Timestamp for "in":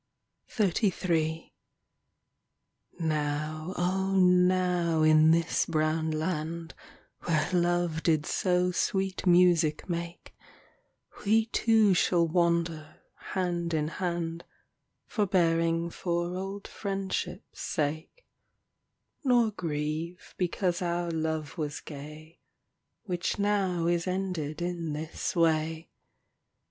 5.03-5.29, 13.75-13.89, 24.63-24.93